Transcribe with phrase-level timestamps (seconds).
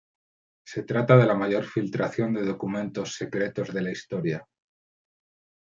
[0.65, 4.47] Se trata de la mayor filtración de documentos secretos de la historia.